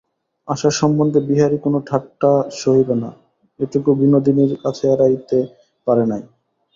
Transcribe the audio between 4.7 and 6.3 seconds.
এড়াইতে পারে নাই।